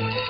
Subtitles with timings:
[0.00, 0.24] Müzik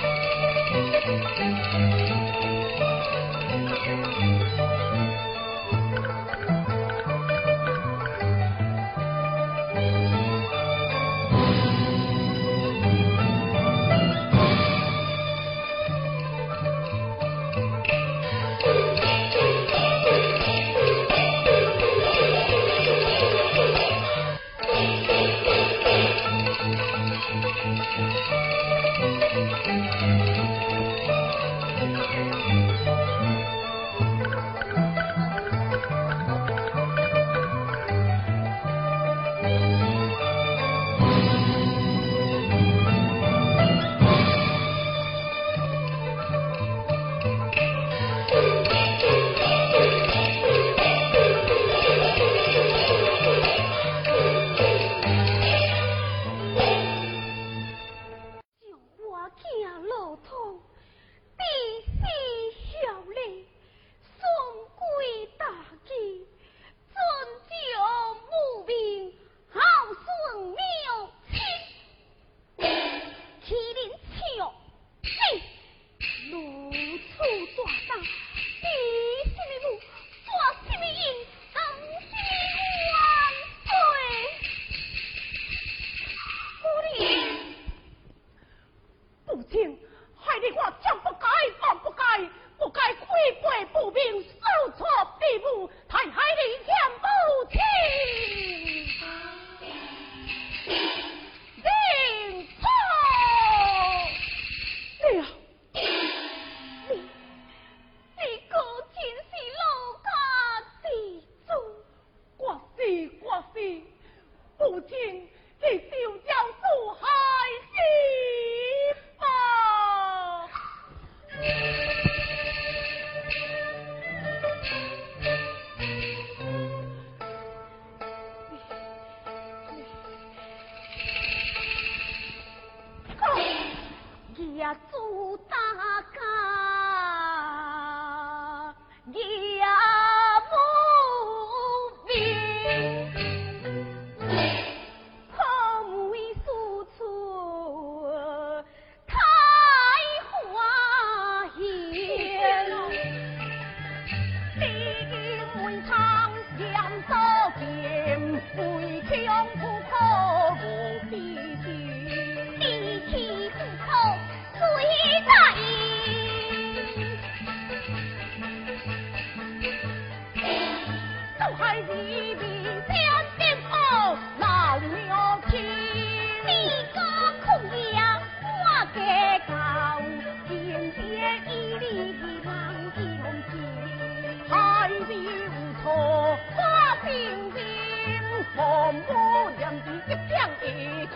[189.07, 191.15] 我俩的一枪一炮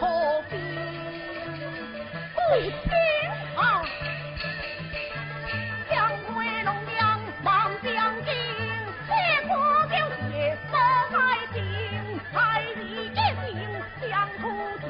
[0.49, 0.51] 心，
[2.33, 2.89] 不听
[3.55, 3.59] 号，
[5.89, 5.93] 将
[6.35, 6.97] 威龙娘
[7.43, 7.47] 望
[7.81, 7.87] 将
[8.25, 8.27] 军，
[9.07, 9.09] 铁
[9.47, 9.49] 骨
[9.89, 9.93] 钢
[10.29, 10.71] 铁不
[11.11, 11.17] 改
[11.53, 11.57] 形，
[12.33, 12.35] 海
[12.75, 13.47] 里一顶
[14.01, 14.41] 将河
[14.81, 14.85] 行，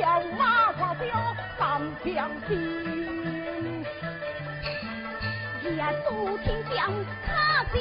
[0.38, 0.40] 马
[0.74, 1.04] 超彪
[1.58, 1.62] 三
[2.04, 2.16] 将
[2.48, 2.50] 军，
[5.62, 6.08] 也不
[6.38, 6.76] 听将
[7.26, 7.76] 他欺。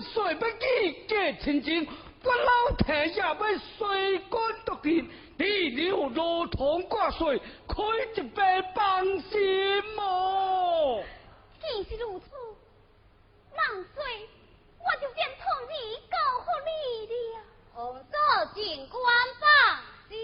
[0.00, 1.88] 岁不记结亲情，
[2.22, 3.36] 我老天也要
[3.78, 7.38] 随官独见，你留如同挂帅，
[7.68, 7.82] 开
[8.14, 8.42] 一杯
[8.74, 11.02] 放心哦。
[11.60, 12.26] 既是如此，
[13.56, 14.28] 万岁，
[14.78, 15.74] 我就先同你
[16.10, 17.14] 告贺你了。
[17.74, 18.14] 红色
[18.54, 19.00] 警官
[19.40, 19.48] 放
[20.08, 20.16] 心。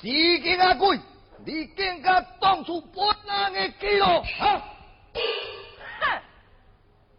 [0.00, 1.00] 时间阿贵，
[1.44, 4.04] 你更加当初不能的记录
[4.40, 4.62] 啊！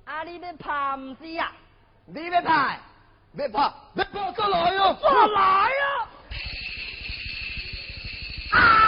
[0.05, 1.51] 啊，你要怕唔是呀？
[2.05, 2.77] 你要怕？
[3.35, 3.73] 别怕？
[3.95, 6.07] 别怕再来哟、再来呀、
[8.51, 8.84] 啊！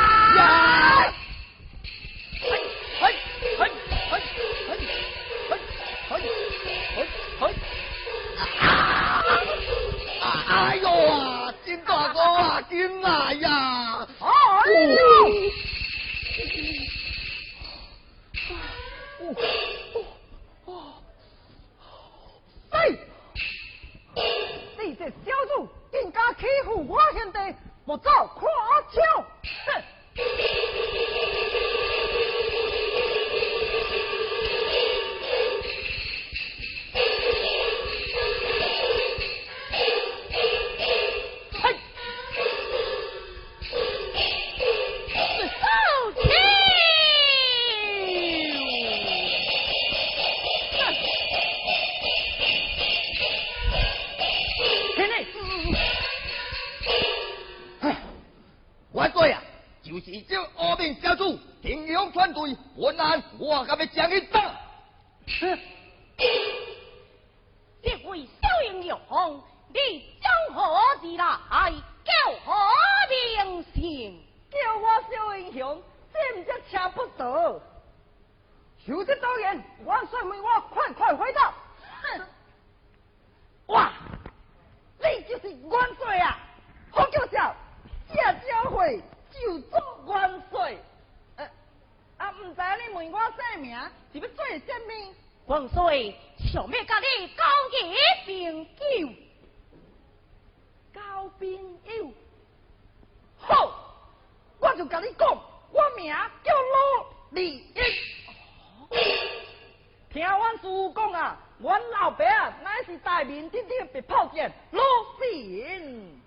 [12.61, 14.07] 紧啊呀！
[14.19, 14.25] 哎
[14.83, 14.97] 呦！
[19.19, 19.35] 哦。
[20.65, 20.71] 哦。
[22.73, 22.73] 哦！
[24.15, 24.19] 你
[24.83, 25.51] 你这小子，
[25.91, 27.37] 竟敢欺负我兄弟，
[27.85, 28.49] 不早夸
[28.91, 29.03] 奖！
[29.65, 29.83] 哼！
[60.11, 64.41] 一这恶名小卒，平庸团队，我难，我还要将你打。
[67.81, 69.43] 这位小英雄，
[69.73, 70.79] 你从何而
[71.17, 71.73] 来？
[72.05, 72.13] 叫
[72.45, 72.53] 何
[73.43, 74.23] 名姓？
[74.49, 77.61] 叫我小英雄，这不叫抢不得。
[78.85, 81.53] 求这导演，王帅为我快快回答。
[82.01, 82.21] 哼！
[83.67, 83.91] 哇，
[84.99, 86.39] 你就是王帅啊！
[86.91, 87.53] 好叫嚣，
[88.15, 89.03] 假教会。
[90.05, 90.77] 万岁！
[91.35, 91.49] 呃，
[92.17, 93.77] 啊，唔知你问我姓名
[94.11, 95.13] 是要做啥物？
[95.45, 97.73] 万岁，想咪甲你交一
[98.25, 98.29] 朋
[98.99, 99.13] 友？
[100.93, 102.11] 交朋友
[103.37, 103.71] 好，
[104.59, 105.27] 我就甲你讲，
[105.71, 107.83] 我名叫罗立英。
[110.09, 114.83] 听阮师父讲啊，阮老爸啊乃是大名鼎鼎的炮将罗
[115.17, 116.19] 四英，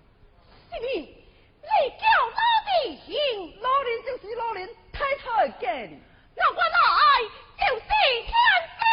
[0.71, 1.20] 是哩。
[1.61, 2.03] 你叫
[2.35, 2.71] 哪里
[3.05, 3.11] 行？
[3.61, 5.93] 老人就是老人，太太给你。
[6.35, 7.05] 那我哪爱
[7.59, 7.85] 就是
[8.27, 8.33] 天
[8.79, 8.83] 地。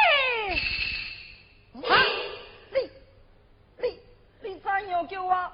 [1.88, 1.90] 啊！
[2.70, 2.76] 你
[3.78, 3.84] 你
[4.42, 5.52] 你怎样叫我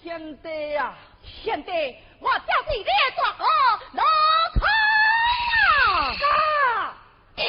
[0.00, 0.96] 天地啊？
[1.22, 1.70] 天地，
[2.20, 3.44] 我叫你列大哥
[3.92, 4.02] 老
[4.54, 4.62] 通
[5.82, 5.86] 啊！
[6.30, 6.96] 啊！
[7.36, 7.40] 你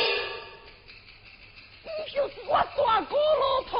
[2.11, 3.79] 就是我大过老通！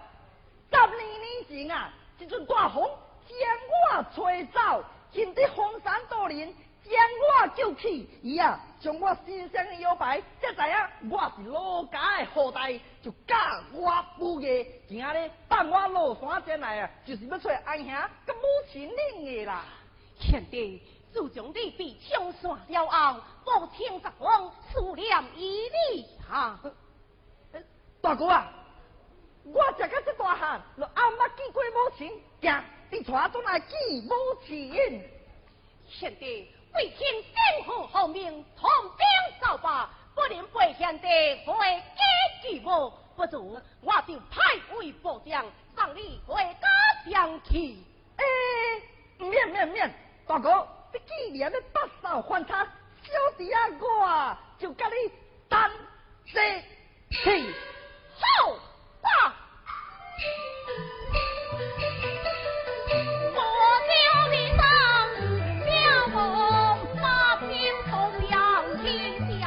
[0.71, 2.81] 十二年前啊，一阵大风
[3.27, 3.37] 将
[3.97, 6.53] 我吹走，现在荒山多人。
[6.83, 6.99] 将
[7.43, 10.61] 我救起，伊啊将我身上的腰牌，才知
[11.07, 13.35] 影我是老家的后代，就教
[13.71, 17.85] 我父业，今仔日放我落山前来啊，就是要找阿兄
[18.25, 19.63] 跟母亲恁的啦。
[20.19, 20.81] 兄弟，
[21.13, 26.59] 自从你被枪杀了后，父亲十方思念伊你啊。
[28.01, 28.51] 大哥啊，
[29.43, 33.77] 我食到这大汉，就暗捺见过母亲，行，你带转来见
[34.07, 35.03] 母亲。
[35.89, 36.53] 贤弟。
[36.73, 39.05] 为天政府后命，统兵
[39.41, 41.07] 造罢，不能背现的
[41.45, 42.01] 回家
[42.41, 44.39] 举目，不如我就派
[44.73, 47.75] 位部将，送你回家相去。
[48.15, 48.23] 哎，
[49.17, 49.93] 免免免，
[50.25, 52.63] 大哥，你既然要把手还他，
[53.03, 55.11] 小弟啊，我就跟你
[55.49, 55.69] 单
[56.25, 56.63] 这
[57.09, 57.53] 去。
[58.17, 58.53] 好，
[59.01, 59.07] 罢
[63.35, 63.39] 我
[63.87, 63.91] 叫
[64.31, 64.61] 你上
[65.65, 65.69] 表
[66.13, 66.15] 哥
[67.01, 67.05] 把
[67.37, 67.47] 表
[67.89, 67.91] 送
[68.29, 68.33] 到
[68.81, 68.85] 天
[69.39, 69.43] 上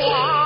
[0.00, 0.39] Wow.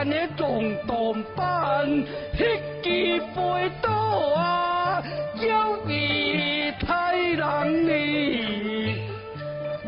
[0.00, 1.86] 安尼动动板，
[2.34, 3.90] 迄飞刀
[4.34, 5.02] 啊，
[5.38, 7.90] 叫你太难呢。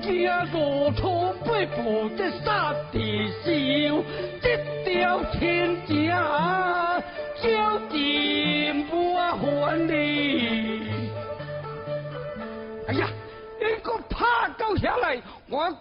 [0.02, 4.04] 惊五土八步这杀地烧，
[4.42, 7.00] 这条天啊
[7.42, 10.82] 叫你莫还你。
[12.86, 13.08] 哎呀，
[13.58, 14.26] 你个拍
[14.58, 15.72] 够下来，我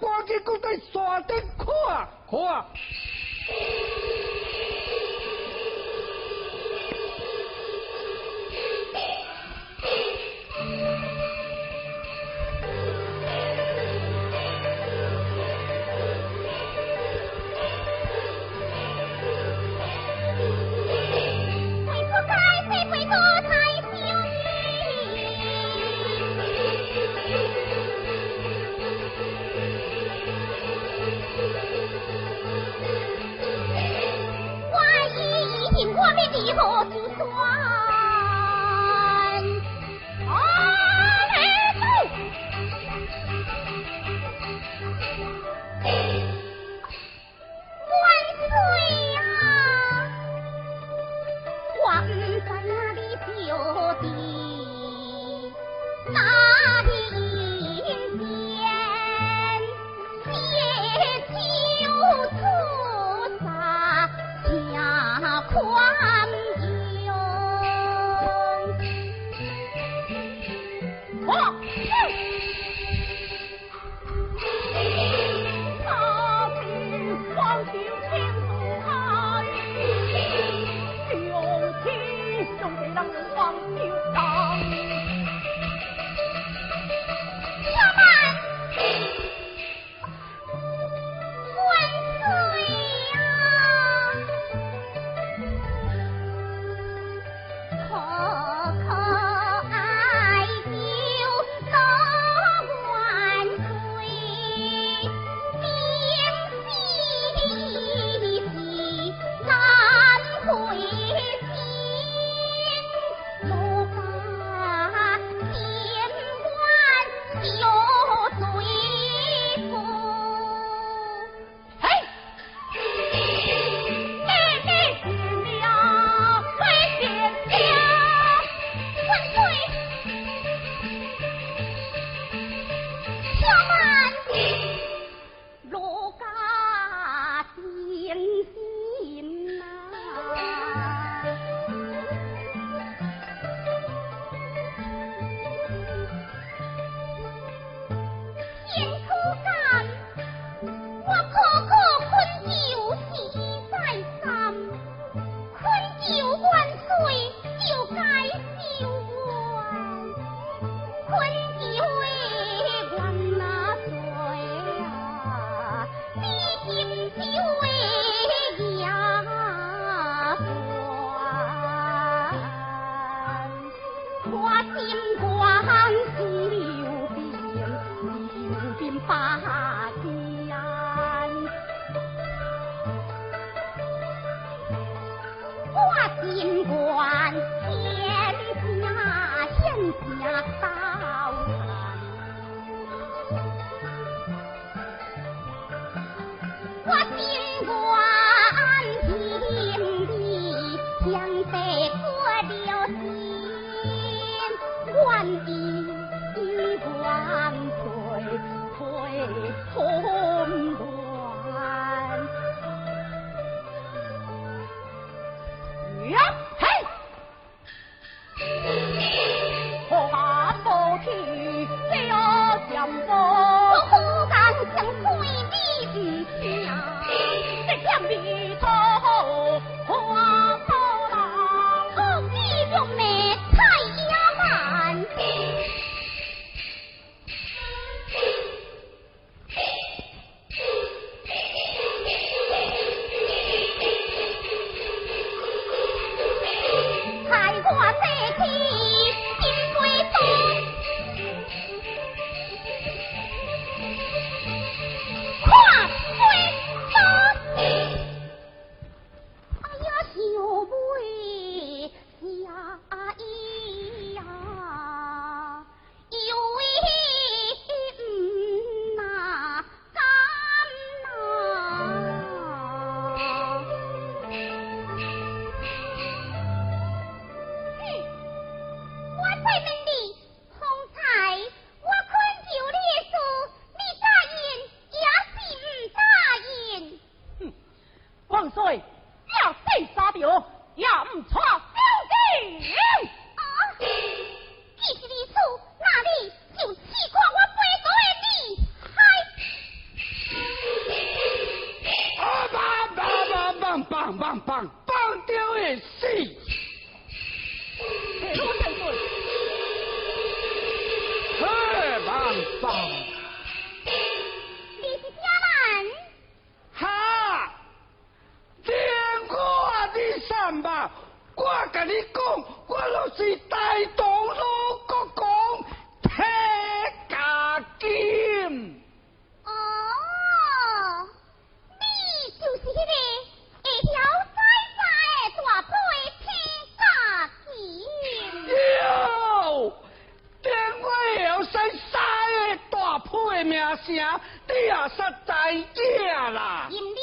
[343.42, 345.34] 的名声，你也实在
[345.74, 346.68] 假啦。
[346.70, 347.00] 因你，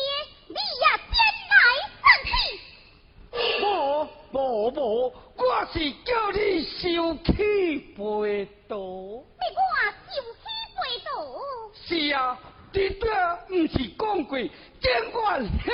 [0.46, 1.18] 你也前
[1.50, 1.56] 来
[1.98, 2.30] 生气。
[3.60, 8.76] 无无无，我是叫你收起背刀。
[8.76, 9.66] 你我
[10.76, 11.10] 背道。
[11.84, 12.38] 是啊，
[12.72, 13.04] 你这
[13.50, 14.38] 毋是讲过，
[14.80, 15.18] 见我
[15.64, 15.66] 献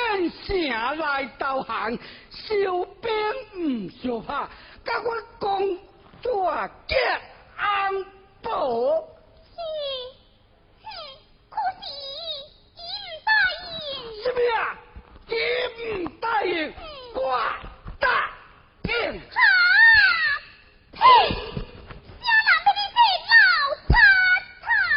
[0.46, 1.98] 城来投降，
[2.30, 3.12] 收兵
[3.54, 4.48] 毋相拍，
[4.84, 5.08] 甲我
[5.40, 5.78] 讲
[6.22, 6.96] 大结
[7.56, 8.04] 安
[8.42, 9.04] 保。
[9.44, 9.56] 是，
[11.80, 11.82] 是
[12.76, 13.28] 伊唔答
[13.60, 13.64] 应。
[14.22, 14.56] 什么呀？
[15.26, 15.32] 你
[15.94, 16.52] 唔答应，
[17.14, 17.18] 我
[17.98, 18.04] 答
[18.82, 18.88] 应。
[19.30, 19.36] 好！
[20.92, 21.00] 呸！
[22.20, 22.98] 小人俾你这
[23.30, 23.36] 老
[23.88, 23.92] 叉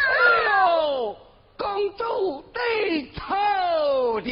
[0.08, 0.12] 哎
[0.44, 0.48] 叉。
[0.48, 1.16] 呦，
[1.56, 1.60] 公
[1.96, 2.00] 主
[2.54, 2.56] 你
[3.12, 3.18] 错
[4.20, 4.22] 了。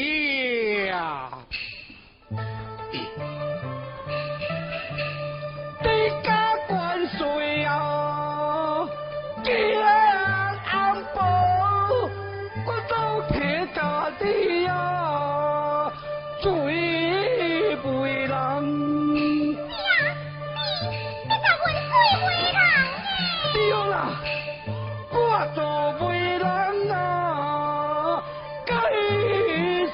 [25.56, 28.22] 做媒人啊，
[28.66, 28.74] 该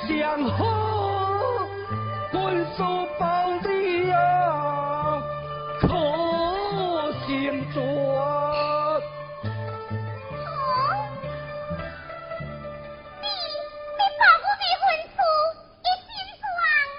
[0.09, 0.59] 上好，
[2.33, 2.83] 分数
[3.17, 3.25] 包
[3.63, 5.23] 你啊，
[5.81, 5.87] 可。
[7.29, 7.81] 心酸。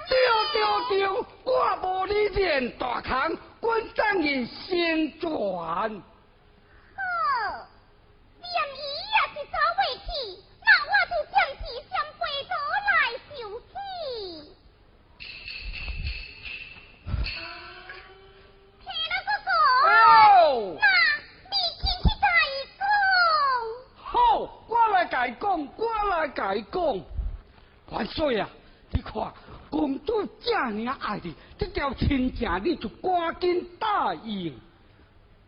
[0.08, 0.12] 对
[0.54, 0.56] 对
[0.88, 1.06] 对，
[1.44, 1.50] 我
[1.82, 6.02] 无你练大坑，阮等于先转。
[26.54, 27.00] 甲伊讲。
[27.90, 28.48] 万岁啊！
[28.90, 29.32] 你看，
[29.68, 34.58] 公主这样爱你，这条亲情你就赶紧答应。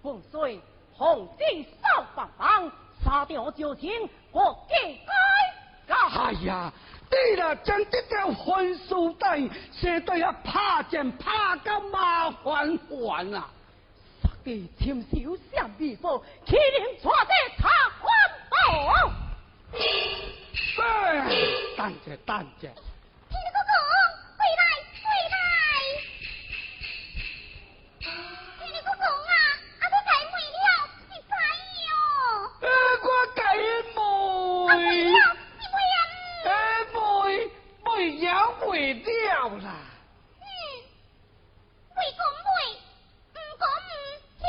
[0.03, 0.61] 洪水
[0.93, 2.71] 洪金少帮忙，
[3.03, 3.91] 杀掉九情，
[4.33, 5.95] 我应该。
[5.95, 6.73] 哎呀，
[7.11, 11.31] 你若将这条婚书答应，生对啊拍剑拍
[11.65, 13.49] 到麻烦烦啊！
[14.23, 18.09] 杀地亲手相秘书，岂能错在他环
[18.51, 19.11] 保？
[20.79, 20.85] 哎，
[21.77, 23.73] 等者等者，听哥哥，
[24.37, 24.63] 回来
[25.03, 25.35] 回来！
[28.01, 29.33] 听哥哥啊，
[29.81, 30.67] 啊你改问了
[31.09, 31.95] 是啥意哦？
[32.61, 32.65] 哎，
[33.03, 33.49] 我了
[39.49, 39.69] 了啦。
[40.41, 40.45] 嗯，
[41.97, 42.49] 为讲问，
[43.33, 43.89] 唔讲唔，
[44.39, 44.45] 岂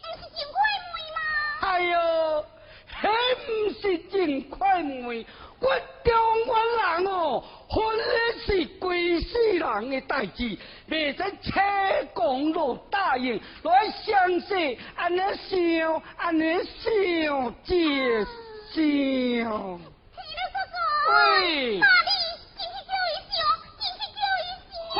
[0.00, 0.54] 唔是真快
[0.92, 1.18] 问吗？
[1.60, 1.94] 哎呦，
[3.00, 3.02] 迄
[3.48, 3.50] 毋
[3.80, 4.14] 是真
[4.48, 5.08] 快问，
[5.60, 5.68] 我
[6.04, 6.12] 中
[6.46, 6.54] 原
[7.04, 8.02] 人哦，婚礼
[8.44, 11.60] 是规世人的代志，袂使车
[12.12, 18.24] 公路答应，来详细安尼想，安尼想一
[18.74, 19.80] 想。
[21.06, 22.10] 喂那你
[22.56, 23.36] 进去叫伊想，
[23.78, 24.74] 进去叫伊想。
[24.94, 24.98] 好，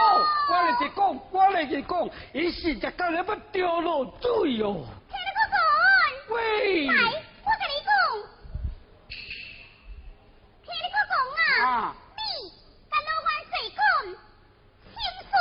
[0.51, 1.01] 我来一讲，
[1.31, 1.93] 我来一讲，
[2.33, 4.67] 伊是只今日要掉落水哦。
[5.09, 5.57] 听了哥哥。
[6.35, 7.91] 喂，来，我跟你讲，
[10.63, 12.21] 听你哥讲啊，啊你
[12.91, 13.81] 跟老万岁讲，
[14.93, 15.33] 情书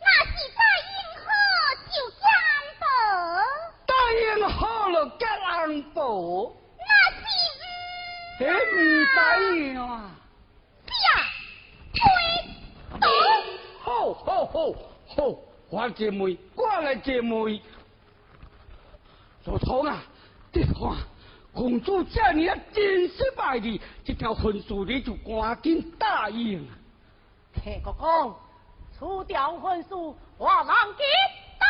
[0.00, 0.88] 那是答应
[1.26, 1.28] 好
[1.90, 2.22] 就讲
[2.80, 2.82] 保，
[3.86, 5.98] 答应好了结红布，
[6.78, 6.82] 那
[7.16, 7.18] 是
[8.38, 8.76] 迄唔
[9.14, 9.82] 答应啊。
[10.86, 11.08] 呀，
[12.02, 12.02] 推
[12.98, 13.02] 倒。
[13.82, 14.72] 好好好
[15.16, 15.18] 好，
[15.68, 17.60] 我姐妹，我来姐妹。
[19.44, 20.02] 老头啊，
[20.50, 20.74] 你看，
[21.52, 26.66] 公主这样啊真失败你，这条婚书你就赶紧答应。
[27.52, 28.34] 听我讲，
[28.98, 31.04] 除掉婚书，我人给
[31.60, 31.68] 答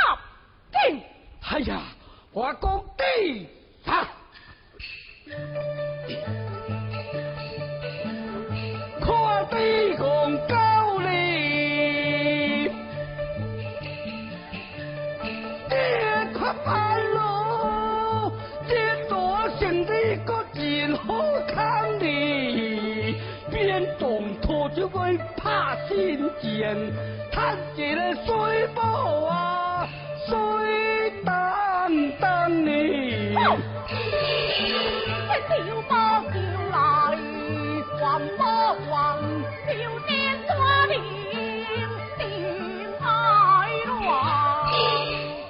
[0.88, 1.02] 应。
[1.40, 1.82] 哎呀，
[2.30, 3.48] 我讲对
[3.84, 4.08] 啊！
[9.00, 10.36] 看地公
[25.88, 26.76] 心间，
[27.32, 28.28] 叹一个水
[28.74, 28.82] 宝
[29.26, 29.88] 啊，
[30.26, 30.32] 水
[31.24, 31.30] 淡
[32.20, 32.68] 淡呢。
[35.48, 35.92] 这小包
[36.22, 36.34] 叫
[36.70, 36.74] 来，
[37.98, 38.02] 还
[38.36, 38.40] 不
[38.90, 38.94] 还？
[39.66, 39.68] 少
[40.06, 40.10] 年
[40.46, 40.50] 多
[40.86, 40.92] 年，
[42.18, 42.20] 心
[43.00, 43.04] 爱
[43.86, 43.90] 乱。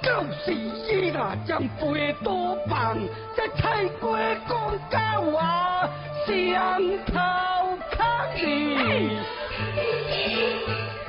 [0.01, 1.79] 就是伊啦，将背
[2.23, 2.97] 多棒，
[3.35, 4.49] 这菜瓜讲
[4.89, 4.99] 到
[5.37, 5.41] 啊，
[6.25, 6.29] 上
[7.05, 7.13] 头
[7.91, 7.95] 壳
[9.75, 9.79] 里。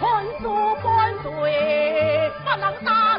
[0.00, 3.11] 半输半醉，不能打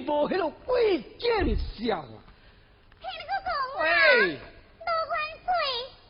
[0.00, 2.18] 无迄个为见小啊。
[3.00, 3.86] 听你个讲啊，喂，
[4.34, 5.12] 落番
[5.44, 5.48] 水，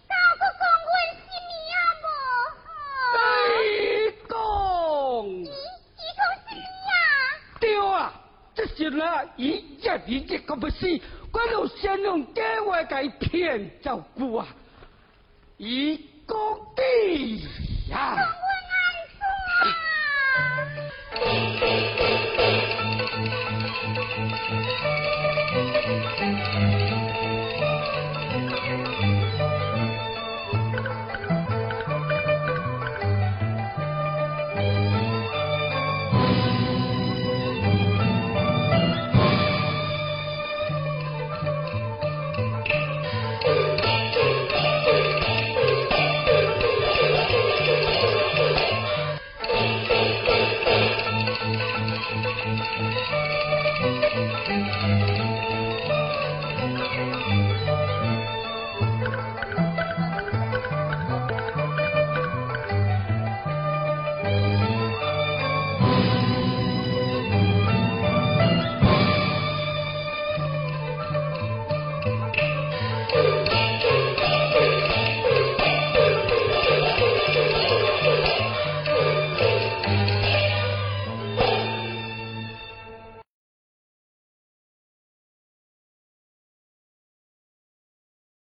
[0.09, 0.89] 敢有个讲阮
[1.25, 3.17] 什么啊无？
[3.61, 4.33] 你讲
[5.29, 6.93] 伊伊讲什么啊？
[7.61, 7.91] 对啊，
[8.55, 9.03] 这时啦，
[9.37, 10.87] 伊一伊一个不死，
[11.33, 14.47] 我就先用假话甲伊骗走久啊。
[15.57, 16.37] 伊讲
[16.75, 16.83] 的
[17.91, 18.15] 呀。
[18.17, 18.27] 讲阮
[18.71, 18.77] 安
[21.93, 21.98] 怎？
[23.81, 23.97] Thank
[29.43, 29.58] you.